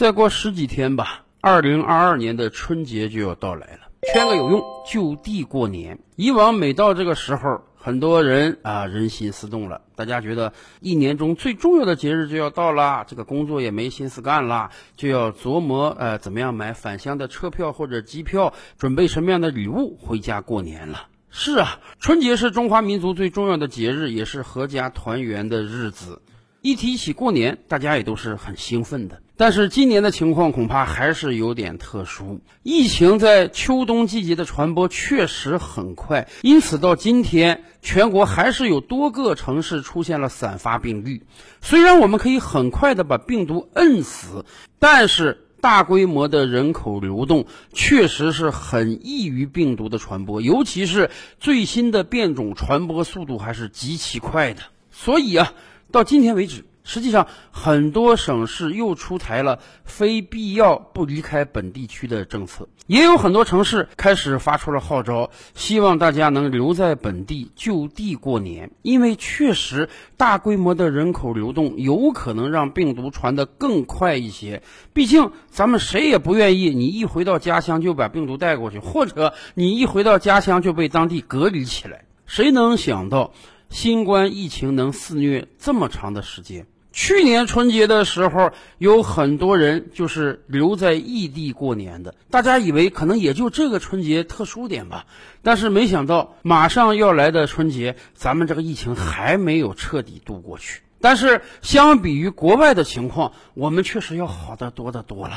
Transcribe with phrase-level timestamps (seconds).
[0.00, 3.80] 再过十几天吧，二零二二年的春节就要到来了。
[4.14, 5.98] 圈个有用，就地过年。
[6.16, 21.08] 以往每到这个时候，很多人啊人心思动了，大家觉得一年中最重要的节日就要到了，这个工作也没心思干了，就要琢磨呃怎么样买返乡的车票或者机票，准备什么样的礼物回家过年了。
[21.28, 26.22] 是啊，春节是中华民族最重要的节日，也是阖家团圆的日子。
[26.62, 29.20] 一提起过年，大家也都是很兴奋的。
[29.40, 41.22] 但是今年的情况恐怕还是有点特殊，疫情在秋冬季节的传播确实很快，因此到今天，全国还是有多个城市出现了散发病例。
[41.62, 44.44] 虽然我们可以很快的把病毒摁死，
[44.78, 54.60] 但是大规模的人口流动确实是很易于病毒的传播，尤其是最新的变种传播速度还是极其快的。
[54.90, 55.54] 所以啊。
[55.92, 68.70] 到今天为止，实际上很多省市又出台了非必要不离开本地区的政策，也有很多城市开始发出了号召，希望大家能留在本地就地过年。
[68.82, 74.62] 因为确实大规模的人口流动有可能让病毒传得更快一些。
[74.92, 82.04] 毕竟咱们谁也不愿意你一回到家乡就把病毒带过去，或者你一回到家乡就被当地隔离起来。
[82.26, 83.32] 谁能想到？
[83.70, 86.66] 新冠疫情能肆虐这么长的时间。
[86.92, 92.14] 去年春节的时候，有很多人就是留在异地过年的。
[92.30, 95.06] 大家以为可能也就这个春节特殊点吧，
[95.40, 100.82] 但是没想到马上要来的春节，咱们这个疫情还没有彻底度过去。
[101.00, 105.34] 但是相比于国外的情况，我们确实要好得多得多了。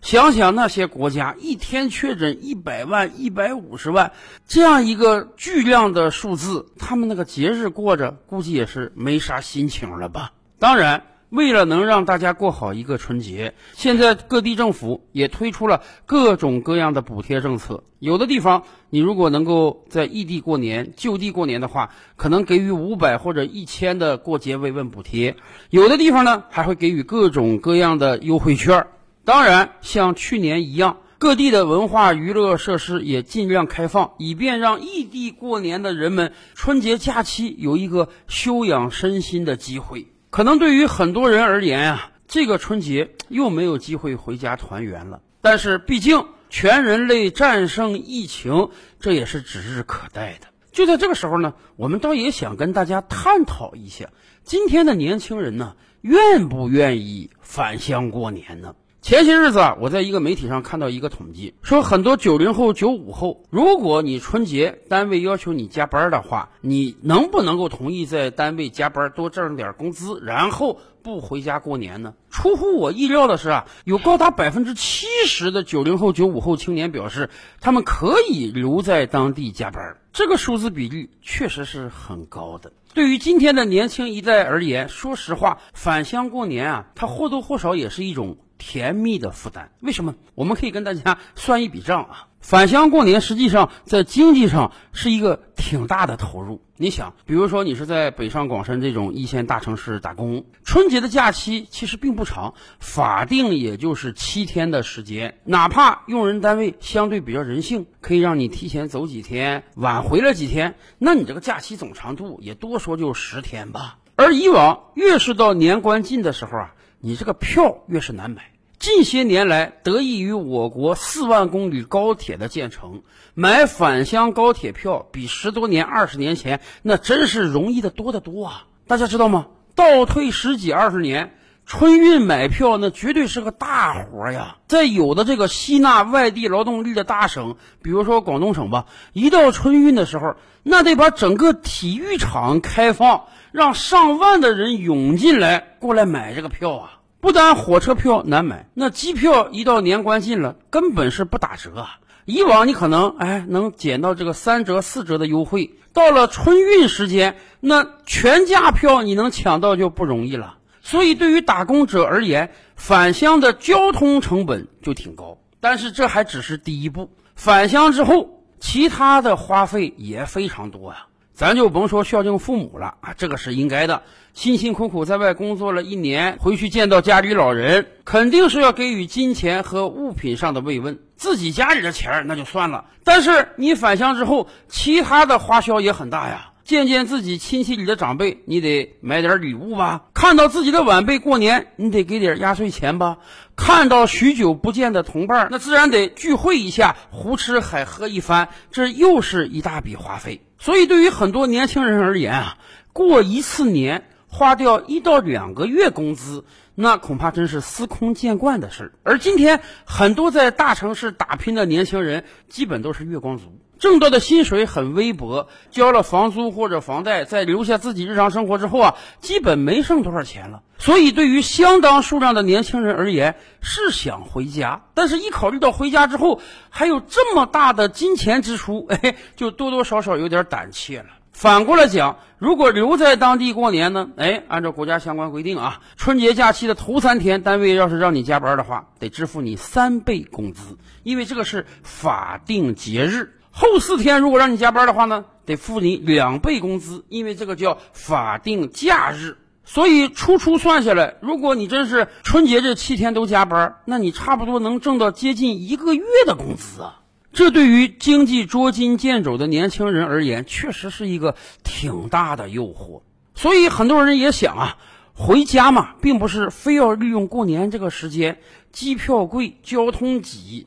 [0.00, 4.10] 想想那些国家一天确诊一百万、一百五十万
[4.48, 10.32] 这样一个巨量的数字，他们那个节日过着，估计也是没啥心情了吧？
[10.58, 17.84] 当然，为了能让大家过好一个春节，现在各地政府也推出了各种各样的补贴政策。
[18.00, 25.36] 有的地方，你如果能够在异地过年、就地过年的话，可能给予五百或者一千的过节慰问补贴；
[25.70, 28.88] 有的地方呢，还会给予各种各样的优惠券。
[29.24, 40.08] 当然，像去年一样，各地的文化娱乐设施也尽量开放，以便让异地过年的人们春节假期有一个休养身心的机会。
[40.32, 45.20] 可能对于很多人而言啊，这个春节又没有机会回家团圆了。
[45.42, 50.46] 但是，毕竟全人类战胜疫情，这也是指日可待的。
[50.72, 54.08] 就在这个时候呢，我们倒也想跟大家探讨一下，
[54.42, 58.74] 今天的年轻人呢，愿不愿意返乡过年呢？
[59.02, 72.14] 前些日子啊，我在一个媒体上看到一个统计，说很多九零后、九五后，如果你春节单位要求你加班的话，你能不能够同意在单位加班多挣点工资，然后不回家过年呢？
[72.30, 77.28] 出乎我意料的是啊，有高达百分之七十的九零后、九五后青年表示，
[77.60, 79.96] 他们可以留在当地加班。
[80.12, 82.72] 这个数字比率确实是很高的。
[82.94, 88.36] 对于今天的年轻一代而言，说实话，返乡过年啊，它或多或少也是一种。
[88.64, 90.14] 甜蜜的负担，为什么？
[90.36, 92.28] 我们可以跟大家算一笔账啊。
[92.40, 96.62] 返乡过年实际上在经济上是一个挺大的投入。
[96.76, 105.38] 你想，比如说你是在北上广深这种一线大城市打工，春节的假期其实并不长，法定也就是七天的时间。
[105.44, 113.98] 哪怕用人单位相对比较人性，可以让你提前走几天，晚回来几天，那你这个假期总长度也多说就十天吧。
[114.14, 118.51] 而以往越是到年关近的时候啊，你这个票越是难买。
[118.82, 128.64] 近些年来，得益于我国四万公里高铁的建成，买返乡高铁票比十多年、二十年前那真是容易的多得多啊！
[128.88, 129.46] 大家知道吗？
[129.76, 131.32] 倒退十几二十年，
[131.64, 134.56] 春运买票那绝对是个大活呀！
[134.66, 140.34] 在有的这个吸纳外地劳动力的大省，比如说广东省吧，一到春运的时候，
[140.64, 146.98] 那得把整个体育场开放，让上万的人涌进来过来买这个票啊！
[147.22, 152.00] 不但火车票难买，那机票一到年关近了，根本是不打折啊！
[152.24, 160.58] 以往你可能哎能捡到这个三折四折的优惠，到了春运时间，那全价票你能抢到就不容易了。
[160.80, 165.38] 所以对于打工者而言，返乡的交通成本就挺高。
[165.60, 171.06] 但是这还只是第一步，返乡之后，其他的花费也非常多呀。
[171.34, 174.02] 咱就甭说孝敬父母了啊，这个是应该的。
[174.34, 180.98] 辛辛苦苦在外工作了一年，回去见到家里老人，肯定是要给予金钱和物品上的慰问。
[181.16, 186.51] 自己家里的钱那就算了，但是你返乡之后，其他的花销也很大呀。
[186.64, 193.18] 见见自己亲戚里的长辈，你得买点礼物吧；看到自己的晚辈过年，你得给点压岁钱吧；
[193.56, 200.40] 看到许久不见的同伴，那自然得聚会一下，胡吃海喝一番，这又是一大笔花费。
[200.58, 202.58] 所以，对于很多年轻人而言啊，
[202.92, 208.92] 过一次年花掉一到两个月工资，那恐怕真是司空见惯的事儿。
[209.02, 213.58] 而今天，很多在大城市打拼的年轻人，基本都是月光族。
[213.78, 220.62] 挣到的薪水很微薄，交了房租或者房贷，再留下自己日常生活之后啊，基本没剩多少钱了。
[220.78, 226.40] 所以，对于相当数量的年轻人而言，是想回家，但是一考虑到回家之后
[226.70, 231.06] 还有这么大的金钱支出，哎，就多多少少有点胆怯了。
[231.32, 234.10] 反过来讲，如果留在当地过年呢？
[234.16, 243.32] 哎，按照国家相关规定啊，春节假期的头三天，单位要是让你加班的话，得支付你三倍工资，因为这个是法定节日。
[243.50, 249.36] 后四天如果让你加班的话呢，得付你两倍工资，因为这个叫法定假日。
[249.64, 257.01] 所以初初算下来，如果你真是春节这七天都加班，那你差不多能挣到接近一个月的工资啊！
[257.32, 261.34] 这对于经济捉襟见肘的年轻人而言，确实是一个
[261.64, 263.02] 挺大的诱惑。
[263.34, 264.76] 所以很多人也想啊，
[265.14, 268.38] 回家嘛，并不是非要利用过年这个时间，
[268.70, 270.66] 机票贵，交通挤。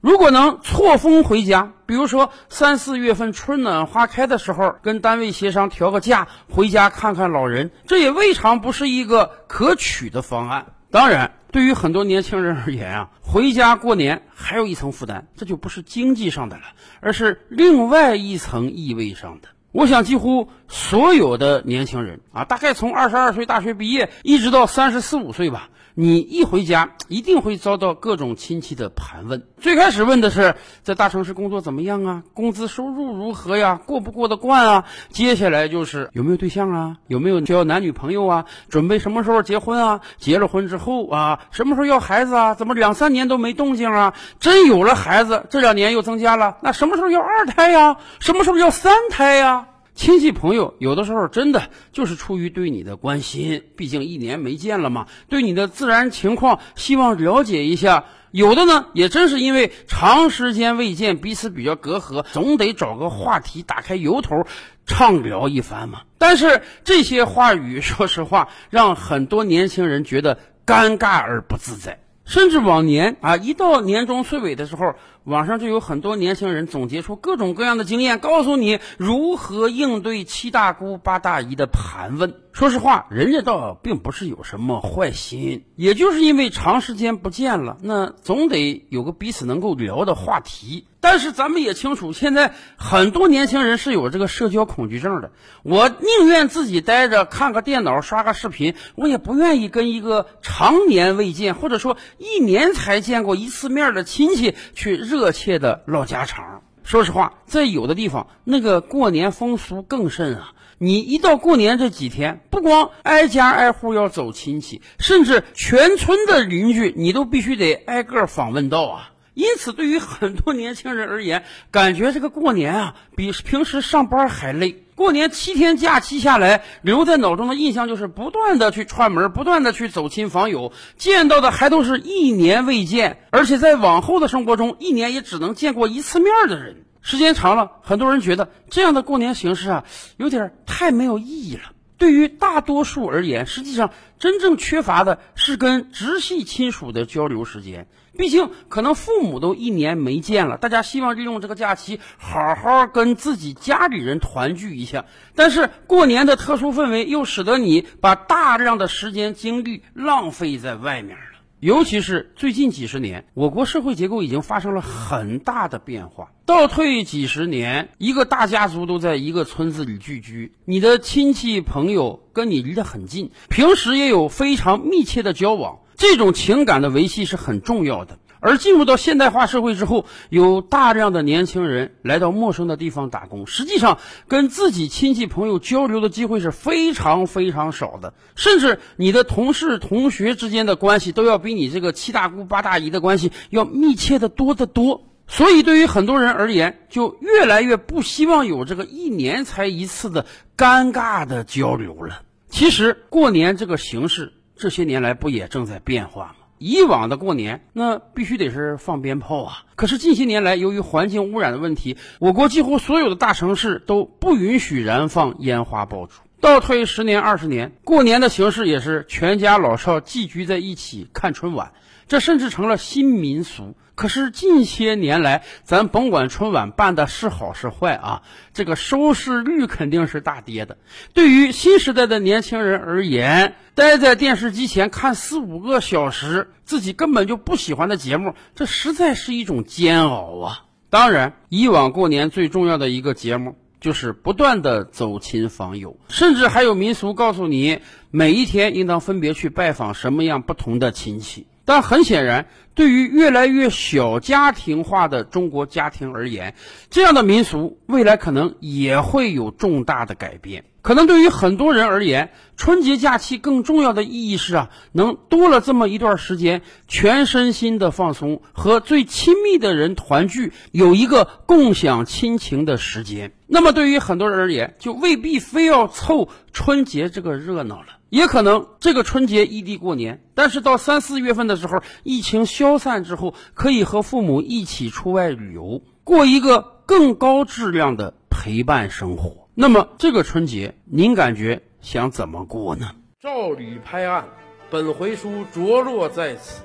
[0.00, 10.66] 如果能错峰回家，比如说三四月份春暖花开的时候，跟单位协商调个假回家看看老人，这也未尝不是一个可取的方案。
[10.90, 16.64] 当然，对于很多年轻人而言啊，回家过年还有一层负担，这就不是经济上的了，
[17.00, 19.48] 而是另外一层意味上的。
[19.72, 25.70] 我想，几乎所有的年轻人啊，大概从二十二岁大学毕业，一直到三十四五岁吧。
[25.98, 29.48] 你一回家，一定会遭到各种亲戚的盘问。
[29.58, 34.84] 最开始问的是在大城市工作怎么样啊，工资收入如何呀，过不过得惯啊？
[35.08, 40.02] 接下来就是有没有对象啊，有没有交男女朋友啊，准备什么时候结婚啊？
[40.18, 42.54] 结了婚之后啊，什么时候要孩子啊？
[42.54, 44.12] 怎么两三年都没动静啊？
[44.38, 47.96] 真有了孩子，这两年又增加了，那什么时候要二胎呀？
[48.20, 49.68] 什么时候要三胎呀？
[49.96, 58.04] 亲戚朋友有的时候真的就是出于对你的关心，毕竟一年没见了嘛，对你的自然情况希望了解一下。
[58.30, 64.46] 有的呢，也真是因为长时间未见，彼此比较隔阂，总得找个话题打开由头，
[64.84, 66.02] 畅聊一番嘛。
[66.18, 71.98] 但是这些话语，说实话，让很多年轻人觉得尴尬而不自在。
[72.26, 74.94] 甚至往年啊，一到年终岁尾的时候，
[75.24, 82.34] 网上就有很多年轻人总结出各种各样的经验，告诉你如何应对七大姑八大姨的盘问。
[82.56, 90.86] 说实话，人家倒并不是有什么坏心，也就是因为长时间不见了，那总得有个彼此能够聊的话题。
[91.00, 95.32] 但是咱们也清楚，现在很多年轻人是有这个社交恐惧症的。
[95.64, 106.62] 我宁愿自己待着看个电脑、刷个视频，我也不愿意跟一个常年未见或者说一年才见过一次面的亲戚去热切的唠家常。
[106.84, 110.52] 说实话，在有的地方，那个过年风俗更甚啊。
[110.78, 119.12] 你一到过年这几天，不光挨家挨户要走亲戚，甚至全村的邻居，你都必须得挨个访问到啊。
[119.32, 124.82] 因此，对于很多年轻人而言，感觉这个过年啊，比平时上班还累。
[124.94, 136.85] 过年七天假期下来，留在脑中的印象就是不断的去串门，不断的去走亲访友，见到的还都是一年未见，而且在往后的生活中，一年也只能见过一次面的人。
[137.06, 139.84] 时间长了，很多人觉得这样的过年形式啊，
[140.16, 141.62] 有点太没有意义了。
[141.98, 147.86] 对于大多数而言，实际上真正缺乏的是跟直系亲属的交流时间。
[148.18, 155.04] 毕竟，可能父母都一年没见了，大家希望利用这个假期好好跟自己家里人团聚一下。
[155.36, 161.16] 但是，过年的特殊氛围又使得你把大量的时间精力浪费在外面。
[161.60, 166.30] 尤其是最近几十年，我国社会结构已经发生了很大的变化。
[166.44, 178.18] 倒退几十年，一个大家族都在一个村子里聚居，你的亲戚朋友跟你离得很近，平时也有非常密切的交往，这种情感的维系是很重要的。
[178.40, 195.02] 而进入到现代化社会之后，有大量的年轻人来到陌生的地方打工，实际上跟自己亲戚朋友交流的机会是非常非常少的，甚至你的同事同学之间的关系都要比你这个七大姑八大姨的关系要密切的多得多。
[195.28, 200.24] 所以，对于很多人而言，就越来越不希望有这个一年才一次的
[200.56, 202.22] 尴尬的交流了。
[202.48, 206.45] 其实，过年这个形式这些年来不也正在变化吗？
[206.58, 209.64] 以往的过年，那必须得是放鞭炮啊。
[209.74, 216.20] 可是近些年来，由于环境污染的问题，我国几乎所有的大城市都不允许燃放烟花爆竹。
[216.40, 221.72] 倒退十年、二十年，过年的形式也是全家老少聚集在一起看春晚，
[222.08, 223.74] 这甚至成了新民俗。
[223.94, 230.76] 可是近些年来，咱甭管春晚办的是好是坏啊，这个收视率肯定是大跌的。
[231.14, 240.64] 对于新时代的年轻人而言，待在电视机前看四五个小时自己根本就不喜欢的节目，这实在是一种煎熬啊！
[240.90, 247.80] 当然，以往过年最重要的一个节目就是不断的走亲访友，甚至还有民俗告诉你，
[248.10, 251.46] 每一天应当分别去拜访什么样不同的亲戚。
[251.64, 256.54] 但很显然，对于越来越小家庭化的中国家庭而言，
[256.90, 260.64] 这样的民俗未来可能也会有重大的改变。
[260.86, 273.32] 可能对于很多人而言，春节假期更重要的意义是啊，能多了这么一段时间，全身心的放松，和最亲密的人团聚，有一个共享亲情的时间。
[273.48, 277.98] 那么对于很多人而言，就未必非要凑春节这个热闹了。
[278.08, 289.45] 也可能这个春节异地过年，但是到三四月份的时候，疫情消散之后，可以和父母一起出外旅游，过一个更高质量的陪伴生活。
[289.58, 292.94] 那么这个春节，您感觉想怎么过呢？
[293.18, 294.28] 照吕拍案，
[294.68, 296.62] 本回书着落在此。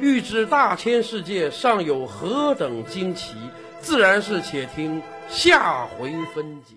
[0.00, 3.36] 欲知大千世界尚有何等惊奇，
[3.78, 6.74] 自然是且听下回分解。